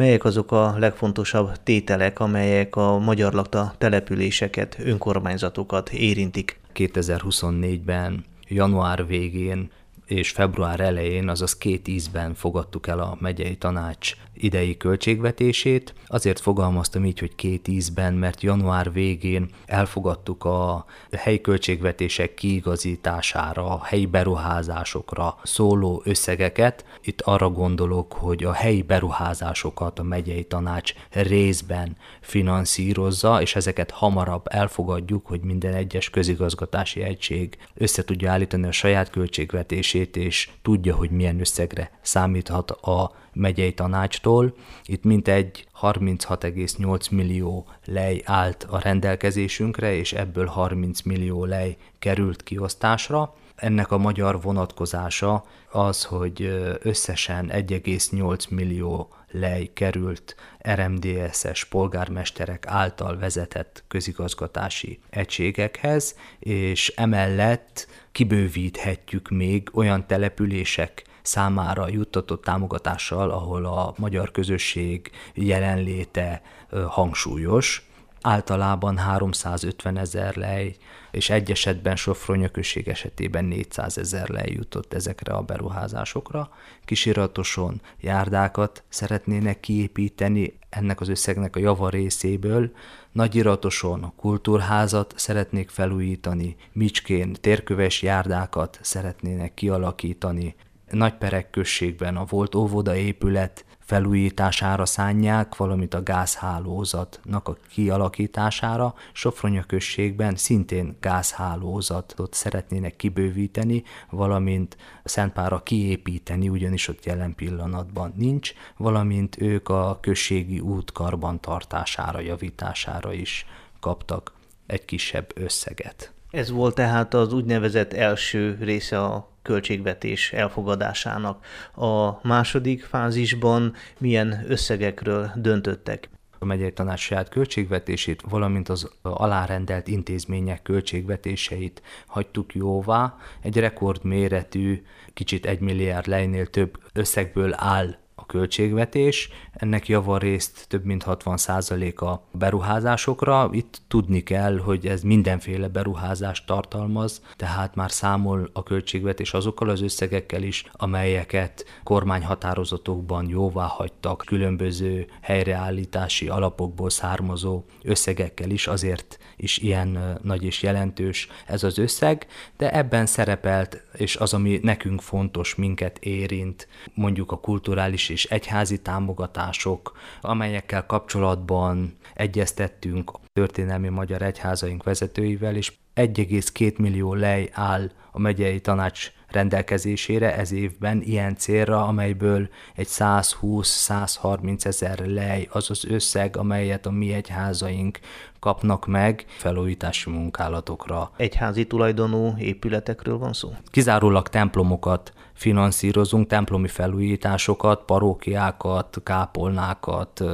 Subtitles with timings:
[0.00, 6.60] Melyek azok a legfontosabb tételek, amelyek a magyar lakta településeket, önkormányzatokat érintik?
[6.74, 9.70] 2024-ben január végén
[10.06, 15.94] és február elején, azaz két ízben fogadtuk el a megyei tanács idei költségvetését.
[16.06, 23.84] Azért fogalmaztam így, hogy két ízben, mert január végén elfogadtuk a helyi költségvetések kiigazítására, a
[23.84, 26.84] helyi beruházásokra szóló összegeket.
[27.02, 34.46] Itt arra gondolok, hogy a helyi beruházásokat a megyei tanács részben finanszírozza, és ezeket hamarabb
[34.48, 41.10] elfogadjuk, hogy minden egyes közigazgatási egység össze tudja állítani a saját költségvetését, és tudja, hogy
[41.10, 44.54] milyen összegre számíthat a megyei tanácstól.
[44.84, 53.34] Itt mintegy 36,8 millió lej állt a rendelkezésünkre, és ebből 30 millió lej került kiosztásra.
[53.54, 56.42] Ennek a magyar vonatkozása az, hogy
[56.82, 60.36] összesen 1,8 millió lej került
[60.74, 73.30] RMDS-es polgármesterek által vezetett közigazgatási egységekhez, és emellett kibővíthetjük még olyan települések számára juttatott támogatással,
[73.30, 76.42] ahol a magyar közösség jelenléte
[76.88, 77.90] hangsúlyos,
[78.20, 80.76] általában 350 ezer lej,
[81.10, 86.50] és egy esetben Sofronya község esetében 400 ezer lej jutott ezekre a beruházásokra.
[86.84, 92.70] Kisiratoson járdákat szeretnének kiépíteni ennek az összegnek a java részéből,
[93.12, 100.54] Nagyiratoson kultúrházat szeretnék felújítani, Micskén térköves járdákat szeretnének kialakítani,
[100.90, 108.94] Nagyperek községben a volt óvoda épület felújítására szánják, valamint a gázhálózatnak a kialakítására.
[109.12, 119.40] Sofronya községben szintén gázhálózatot szeretnének kibővíteni, valamint Szentpára kiépíteni, ugyanis ott jelen pillanatban nincs, valamint
[119.40, 123.46] ők a községi út karbantartására, javítására is
[123.80, 124.32] kaptak
[124.66, 126.12] egy kisebb összeget.
[126.30, 131.44] Ez volt tehát az úgynevezett első része a költségvetés elfogadásának.
[131.74, 136.08] A második fázisban milyen összegekről döntöttek?
[136.42, 143.16] a megyei tanács saját költségvetését, valamint az alárendelt intézmények költségvetéseit hagytuk jóvá.
[143.42, 144.82] Egy rekordméretű,
[145.14, 147.96] kicsit egy milliárd lejnél több összegből áll
[148.26, 153.48] költségvetés, ennek javarészt több mint 60% a beruházásokra.
[153.52, 159.82] Itt tudni kell, hogy ez mindenféle beruházást tartalmaz, tehát már számol a költségvetés azokkal az
[159.82, 170.18] összegekkel is, amelyeket kormányhatározatokban jóvá hagytak, különböző helyreállítási alapokból származó összegekkel is, azért is ilyen
[170.22, 172.26] nagy és jelentős ez az összeg,
[172.56, 178.78] de ebben szerepelt, és az, ami nekünk fontos, minket érint, mondjuk a kulturális és egyházi
[178.78, 188.18] támogatások, amelyekkel kapcsolatban egyeztettünk a történelmi magyar egyházaink vezetőivel, és 1,2 millió lej áll a
[188.18, 196.36] megyei tanács rendelkezésére ez évben ilyen célra, amelyből egy 120-130 ezer lej az az összeg,
[196.36, 197.98] amelyet a mi egyházaink
[198.40, 201.10] kapnak meg felújítási munkálatokra.
[201.16, 203.52] Egyházi tulajdonú épületekről van szó?
[203.70, 210.24] Kizárólag templomokat finanszírozunk, templomi felújításokat, parókiákat, kápolnákat,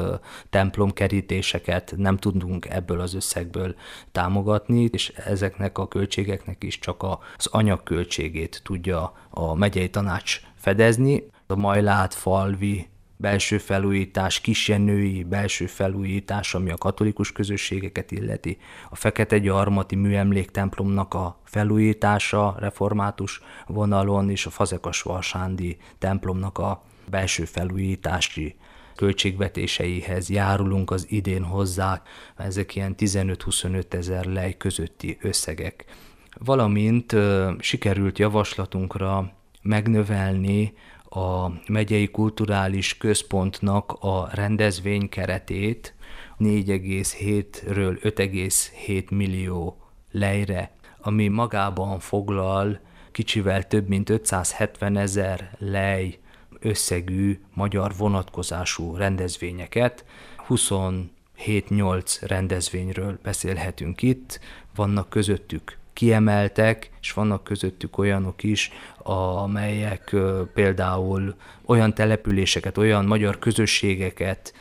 [0.50, 3.74] templomkerítéseket nem tudunk ebből az összegből
[4.12, 7.02] támogatni, és ezeknek a költségeknek is csak
[7.36, 11.30] az anyagköltségét tudja a megyei tanács fedezni.
[11.46, 18.58] A Majlát, Falvi, belső felújítás, kisjenői belső felújítás, ami a katolikus közösségeket illeti,
[18.90, 27.44] a Fekete Gyarmati műemléktemplomnak a felújítása református vonalon, és a Fazekas Valsándi templomnak a belső
[27.44, 28.56] felújítási
[28.94, 32.02] költségvetéseihez járulunk az idén hozzá,
[32.36, 35.84] ezek ilyen 15-25 ezer lej közötti összegek.
[36.38, 37.16] Valamint
[37.58, 39.32] sikerült javaslatunkra
[39.62, 40.72] megnövelni
[41.16, 45.94] a megyei kulturális központnak a rendezvény keretét
[46.38, 49.76] 4,7-ről 5,7 millió
[50.10, 50.70] lejre,
[51.00, 52.80] ami magában foglal
[53.12, 56.18] kicsivel több mint 570 ezer lej
[56.60, 60.04] összegű magyar vonatkozású rendezvényeket.
[60.48, 64.40] 27-8 rendezvényről beszélhetünk itt,
[64.74, 70.16] vannak közöttük kiemeltek, és vannak közöttük olyanok is, amelyek
[70.54, 71.34] például
[71.64, 74.52] olyan településeket, olyan magyar közösségeket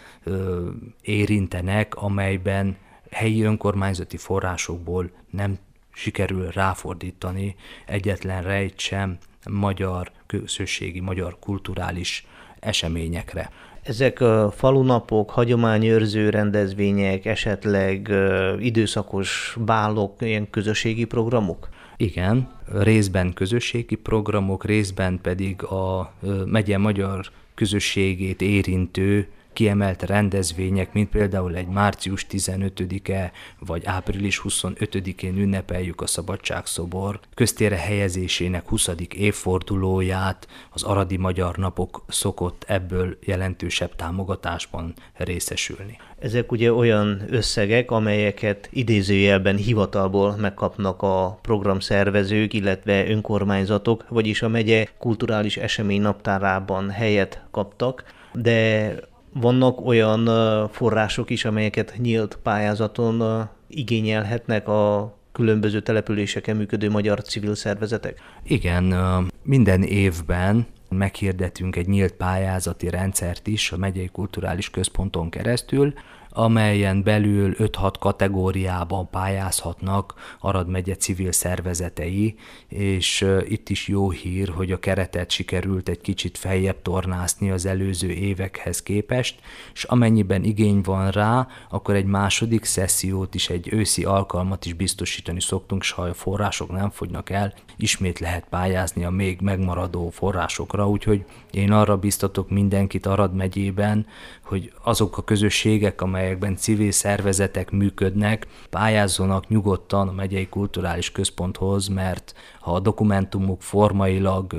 [1.02, 2.78] érintenek, amelyben
[3.12, 5.58] helyi önkormányzati forrásokból nem
[5.94, 7.56] sikerül ráfordítani
[7.86, 9.18] egyetlen rejt sem
[9.50, 12.26] magyar közösségi, magyar kulturális
[12.60, 13.50] eseményekre.
[13.86, 18.14] Ezek a falunapok, hagyományőrző rendezvények, esetleg
[18.60, 21.70] időszakos bálok, ilyen közösségi programok?
[21.98, 26.14] Igen, részben közösségi programok, részben pedig a
[26.46, 36.02] megye magyar közösségét érintő kiemelt rendezvények, mint például egy március 15-e vagy április 25-én ünnepeljük
[36.02, 38.90] a Szabadságszobor köztére helyezésének 20.
[39.10, 45.98] évfordulóját, az Aradi Magyar Napok szokott ebből jelentősebb támogatásban részesülni.
[46.20, 54.88] Ezek ugye olyan összegek, amelyeket idézőjelben hivatalból megkapnak a programszervezők, illetve önkormányzatok, vagyis a megye
[54.98, 58.04] kulturális esemény naptárában helyet kaptak,
[58.34, 58.92] de
[59.40, 60.30] vannak olyan
[60.72, 68.22] források is, amelyeket nyílt pályázaton igényelhetnek a különböző településeken működő magyar civil szervezetek?
[68.44, 68.96] Igen,
[69.44, 75.94] minden évben meghirdetünk egy nyílt pályázati rendszert is a megyei kulturális központon keresztül,
[76.36, 82.36] amelyen belül 5-6 kategóriában pályázhatnak Arad megye civil szervezetei,
[82.68, 88.10] és itt is jó hír, hogy a keretet sikerült egy kicsit feljebb tornászni az előző
[88.10, 89.40] évekhez képest,
[89.74, 95.42] és amennyiben igény van rá, akkor egy második szessziót is, egy őszi alkalmat is biztosítani
[95.42, 100.90] szoktunk, és ha a források nem fogynak el, ismét lehet pályázni a még megmaradó forrásokra,
[100.90, 104.06] úgyhogy én arra biztatok mindenkit Arad megyében,
[104.46, 112.34] hogy azok a közösségek, amelyekben civil szervezetek működnek, pályázzanak nyugodtan a megyei kulturális központhoz, mert
[112.60, 114.56] ha a dokumentumuk formailag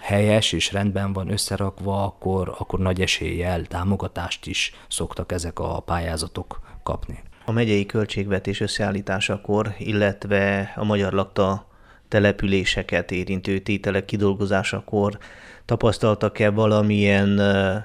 [0.00, 6.60] helyes és rendben van összerakva, akkor, akkor nagy eséllyel támogatást is szoktak ezek a pályázatok
[6.82, 7.22] kapni.
[7.44, 11.66] A megyei költségvetés összeállításakor, illetve a magyar lakta
[12.14, 15.18] településeket érintő tételek kidolgozásakor
[15.64, 17.28] tapasztaltak-e valamilyen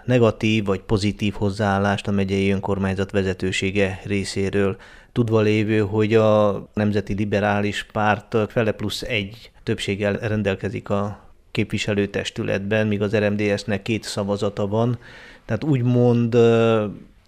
[0.05, 4.77] negatív vagy pozitív hozzáállást a megyei önkormányzat vezetősége részéről,
[5.11, 11.19] tudva lévő, hogy a Nemzeti Liberális Párt fele plusz egy többséggel rendelkezik a
[11.51, 14.99] képviselőtestületben, míg az RMDS-nek két szavazata van.
[15.45, 16.37] Tehát úgymond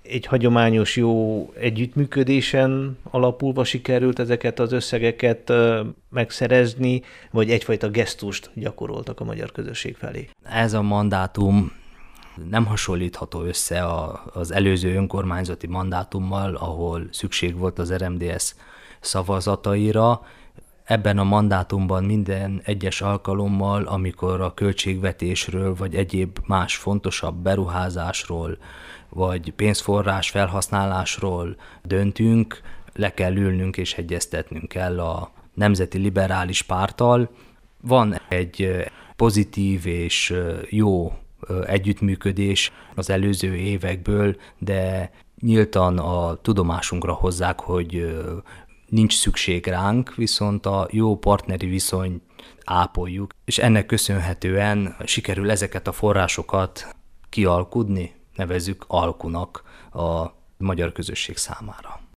[0.03, 5.53] egy hagyományos jó együttműködésen alapulva sikerült ezeket az összegeket
[6.09, 7.01] megszerezni,
[7.31, 10.29] vagy egyfajta gesztust gyakoroltak a magyar közösség felé?
[10.43, 11.71] Ez a mandátum
[12.49, 13.85] nem hasonlítható össze
[14.33, 18.55] az előző önkormányzati mandátummal, ahol szükség volt az RMDS
[18.99, 20.21] szavazataira.
[20.91, 28.57] Ebben a mandátumban minden egyes alkalommal, amikor a költségvetésről vagy egyéb más fontosabb beruházásról
[29.09, 32.61] vagy pénzforrás felhasználásról döntünk,
[32.93, 37.29] le kell ülnünk és egyeztetnünk kell a Nemzeti Liberális Párttal.
[37.81, 38.85] Van egy
[39.15, 40.33] pozitív és
[40.69, 41.13] jó
[41.65, 45.11] együttműködés az előző évekből, de
[45.41, 48.15] nyíltan a tudomásunkra hozzák, hogy
[48.91, 52.21] nincs szükség ránk, viszont a jó partneri viszony
[52.65, 56.95] ápoljuk, és ennek köszönhetően sikerül ezeket a forrásokat
[57.29, 60.25] kialkudni, nevezzük alkunak a
[60.57, 62.00] magyar közösség számára.